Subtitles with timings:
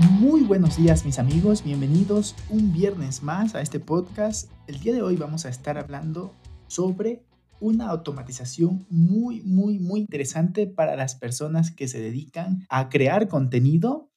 [0.00, 4.50] Muy buenos días mis amigos, bienvenidos un viernes más a este podcast.
[4.66, 6.34] El día de hoy vamos a estar hablando
[6.66, 7.22] sobre
[7.60, 14.10] una automatización muy, muy, muy interesante para las personas que se dedican a crear contenido,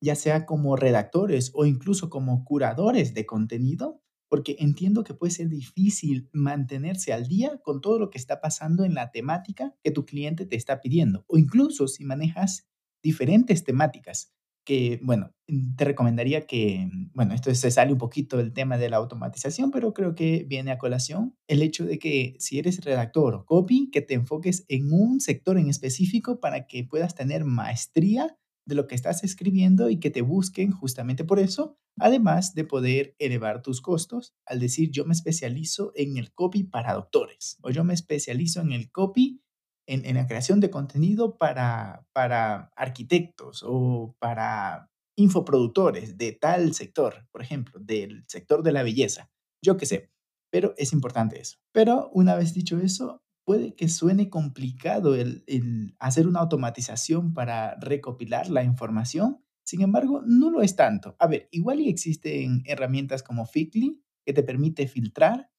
[0.00, 5.48] ya sea como redactores o incluso como curadores de contenido, porque entiendo que puede ser
[5.48, 10.04] difícil mantenerse al día con todo lo que está pasando en la temática que tu
[10.04, 12.66] cliente te está pidiendo, o incluso si manejas
[13.04, 14.32] diferentes temáticas
[14.64, 18.78] que, bueno, mm, te recomendaría que, mm, bueno, esto se sale un poquito del tema
[18.78, 22.84] de la automatización, pero creo que viene a colación el hecho de que si eres
[22.84, 27.44] redactor o copy, que te enfoques en un sector en específico para que puedas tener
[27.44, 32.64] maestría de lo que estás escribiendo y que te busquen justamente por eso, además de
[32.64, 37.70] poder elevar tus costos al decir yo me especializo en el copy para doctores o
[37.70, 39.42] yo me especializo en el copy
[39.86, 47.42] en, la creación de contenido para, para arquitectos o para infoproductores de tal sector, por
[47.42, 49.30] ejemplo, del sector de la belleza,
[49.62, 50.10] yo qué sé,
[50.50, 51.58] pero es importante eso.
[51.72, 55.44] Pero una vez dicho eso, puede que suene complicado el,
[55.98, 59.44] hacer una automatización para recopilar la información.
[59.64, 61.16] Sin embargo, no lo es tanto.
[61.18, 65.50] A ver, igual y existen herramientas como Fitly que te permite filtrar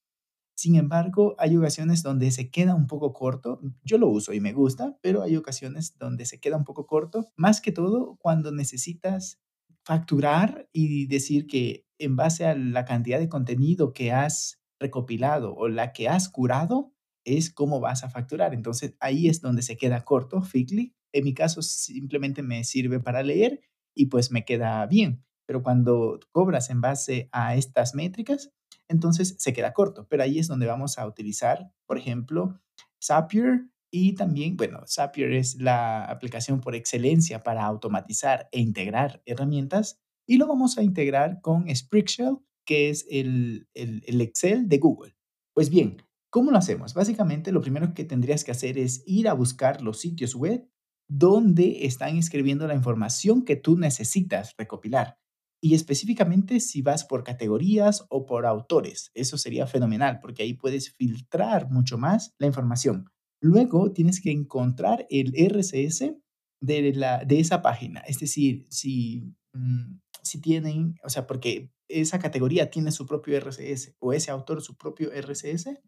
[0.56, 3.60] sin embargo, hay ocasiones donde se queda un poco corto.
[3.84, 7.32] Yo lo uso y me gusta, pero hay ocasiones donde se queda un poco corto,
[7.36, 9.40] más que todo cuando necesitas
[9.84, 15.68] facturar y decir que en base a la cantidad de contenido que has recopilado o
[15.68, 16.94] la que has curado,
[17.26, 18.54] es cómo vas a facturar.
[18.54, 20.94] Entonces ahí es donde se queda corto Figly.
[21.14, 23.62] En mi caso simplemente me sirve para leer
[23.96, 25.24] y pues me queda bien.
[25.46, 28.52] Pero cuando cobras en base a estas métricas,
[28.88, 30.08] entonces se queda corto.
[30.10, 32.60] Pero ahí es donde vamos a utilizar, por ejemplo,
[33.04, 40.02] Zapier y también, bueno, Zapier es la aplicación por excelencia para automatizar e integrar herramientas
[40.26, 45.16] y lo vamos a integrar con Spreadshirt, que es el, el, Excel de Google.
[45.54, 46.94] Pues bien, ¿cómo lo hacemos?
[46.94, 50.68] Básicamente lo primero que tendrías que hacer es ir a buscar los sitios web
[51.10, 55.20] donde están escribiendo la información que tú necesitas recopilar
[55.64, 59.12] y específicamente si vas por categorías o por autores.
[59.14, 63.06] Eso sería fenomenal porque ahí puedes filtrar mucho más la información.
[63.42, 66.16] Luego tienes que encontrar el RCS
[66.62, 68.02] de, la, de esa página.
[68.02, 73.96] Es decir, si, mm, si tienen, o sea, porque esa categoría tiene su propio RCS
[74.00, 75.80] o ese autor su propio RCS,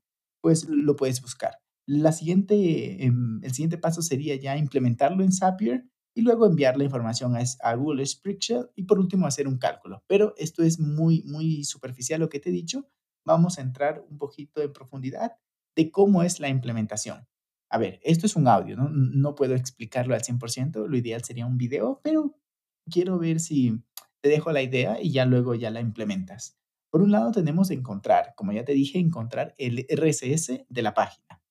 [0.42, 1.52] pues lo puedes buscar.
[1.86, 5.84] La siguiente, em, el siguiente paso sería ya implementarlo en Zapier
[6.16, 10.04] y luego enviar la información a, Google Spreadsheet y por último hacer un cálculo.
[10.08, 12.88] Pero esto es muy, muy superficial lo que te he dicho.
[13.26, 15.34] Vamos a entrar un poquito en profundidad
[15.76, 17.28] de cómo es la implementación.
[17.70, 18.90] A ver, esto es un audio, ¿no?
[18.90, 22.34] No puedo explicarlo al 100%, lo ideal sería un video, pero
[22.90, 23.84] quiero ver si
[24.22, 26.58] te dejo la idea y ya luego ya la implementas.
[26.90, 31.42] Por un lado tenemos encontrar, como ya te dije, encontrar el RSS de la página.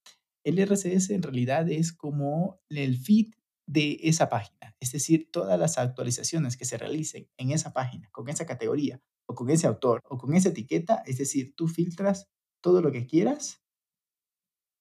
[0.43, 3.35] El RSS en realidad es como el feed
[3.67, 4.77] de esa página.
[4.81, 9.35] Es decir, todas las actualizaciones que se realicen en esa página, con esa categoría, o
[9.35, 12.29] con ese autor, o con esa etiqueta, es decir, tú filtras
[12.63, 13.63] todo lo que quieras,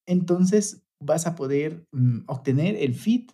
[0.06, 3.32] entonces vas a poder mm, obtener el feed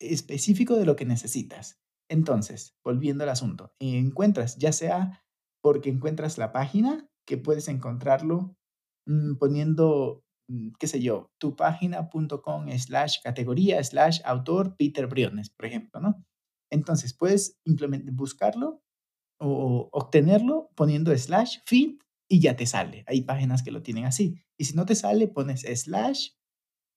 [0.00, 1.80] específico de lo que necesitas.
[2.08, 5.24] Entonces, volviendo al asunto, encuentras, ya sea
[5.62, 8.56] porque encuentras la página, que puedes encontrarlo
[9.06, 10.24] mm, poniendo
[10.78, 16.24] qué sé yo, tupágina.com slash categoría slash autor Peter Briones, por ejemplo, ¿no?
[16.70, 17.60] Entonces puedes
[18.12, 18.82] buscarlo
[19.38, 21.98] o obtenerlo poniendo slash feed
[22.28, 23.04] y ya te sale.
[23.06, 24.42] Hay páginas que lo tienen así.
[24.56, 26.30] Y si no te sale, pones slash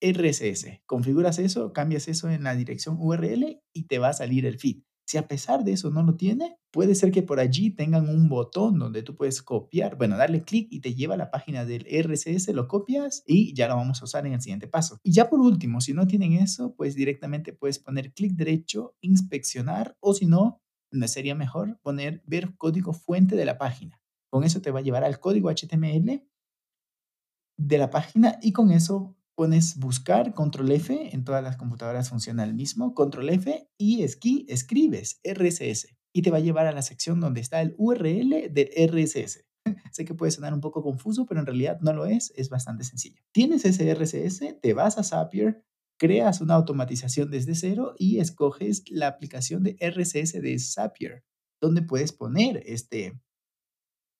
[0.00, 0.82] RSS.
[0.86, 4.82] Configuras eso, cambias eso en la dirección URL y te va a salir el feed.
[5.06, 8.28] Si a pesar de eso no lo tiene, puede ser que por allí tengan un
[8.28, 11.86] botón donde tú puedes copiar, bueno, darle clic y te lleva a la página del
[11.88, 14.98] RCS, lo copias y ya lo vamos a usar en el siguiente paso.
[15.04, 19.96] Y ya por último, si no tienen eso, pues directamente puedes poner clic derecho, inspeccionar
[20.00, 20.60] o si no,
[20.90, 24.00] no sería mejor poner ver código fuente de la página.
[24.28, 26.26] Con eso te va a llevar al código HTML
[27.58, 32.42] de la página y con eso pones buscar, control F, en todas las computadoras funciona
[32.42, 36.82] el mismo, control F y esqui, escribes RSS y te va a llevar a la
[36.82, 39.44] sección donde está el URL del RSS.
[39.92, 42.84] sé que puede sonar un poco confuso, pero en realidad no lo es, es bastante
[42.84, 43.20] sencillo.
[43.32, 45.62] Tienes ese RCS, te vas a Zapier,
[45.98, 51.24] creas una automatización desde cero y escoges la aplicación de RCS de Zapier,
[51.60, 53.20] donde puedes poner este,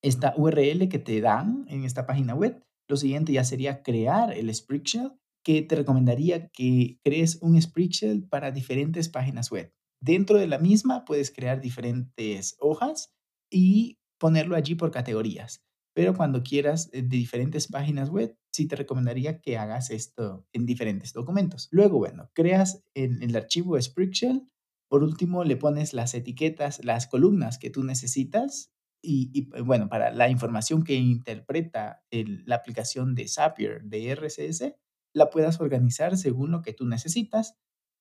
[0.02, 2.62] esta URL que te dan en esta página web.
[2.88, 5.12] Lo siguiente ya sería crear el Spring Shell,
[5.44, 9.72] que te recomendaría que crees un Spring Shell para diferentes páginas web.
[10.00, 13.12] Dentro de la misma puedes crear diferentes hojas
[13.50, 15.62] y ponerlo allí por categorías.
[15.94, 20.66] Pero cuando quieras eh, de diferentes páginas web, sí te recomendaría que hagas esto en
[20.66, 21.68] diferentes documentos.
[21.70, 24.46] Luego, bueno, creas el, el archivo Shell.
[24.88, 28.72] Por último, le pones las etiquetas, las columnas que tú necesitas.
[29.06, 34.74] Y, eh, bueno, para la información que interpreta la aplicación de Zapier de RCS,
[35.14, 37.56] la puedas organizar según lo que tú necesitas.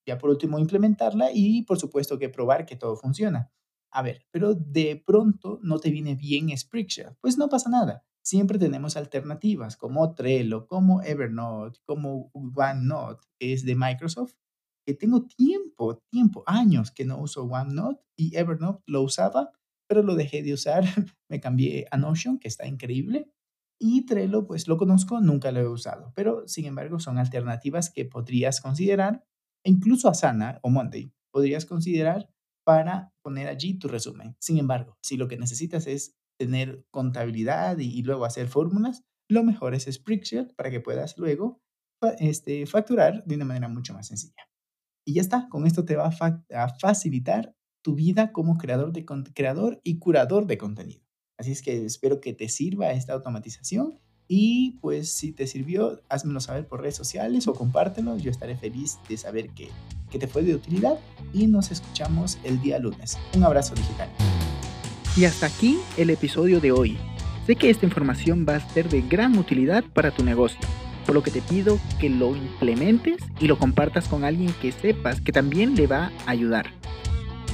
[0.08, 3.52] Ya por último, implementarla y por supuesto que probar que todo funciona.
[3.92, 7.16] A ver, pero de pronto no te viene bien Spreadshirt.
[7.22, 8.04] Pues no pasa nada.
[8.24, 14.34] Siempre tenemos alternativas como Trello, como Evernote, como OneNote, que es de Microsoft.
[14.86, 19.52] Que tengo tiempo, tiempo, años que no uso OneNote y Evernote lo usaba,
[19.88, 20.84] pero lo dejé de usar.
[21.30, 23.30] Me cambié a Notion, que está increíble.
[23.80, 28.06] Y Trello, pues lo conozco, nunca lo he usado, pero sin embargo son alternativas que
[28.06, 29.26] podrías considerar,
[29.66, 32.30] e incluso Asana o Monday podrías considerar
[32.66, 34.36] para poner allí tu resumen.
[34.40, 39.74] Sin embargo, si lo que necesitas es tener contabilidad y, luego hacer fórmulas, lo mejor
[39.76, 41.62] es Spreadsheet para que puedas luego
[42.20, 44.50] este, facturar de una manera mucho más sencilla.
[45.08, 47.55] Y ya está, con esto te va a, facilitar
[47.86, 51.02] tu vida como creador, de, creador y curador de contenido.
[51.38, 56.40] Así es que espero que te sirva esta automatización y pues si te sirvió, házmelo
[56.40, 58.18] saber por redes sociales o compártelo.
[58.18, 59.70] Yo estaré feliz de saber que,
[60.10, 60.98] que te fue de utilidad
[61.32, 63.20] y nos escuchamos el día lunes.
[63.36, 64.10] Un abrazo digital.
[65.16, 66.98] Y hasta aquí el episodio de hoy.
[67.46, 70.60] Sé que esta información va a ser de gran utilidad para tu negocio,
[71.06, 75.22] por lo que te pido que lo implementes y lo compartas con alguien que sepas
[75.22, 76.66] que también le va a ayudar.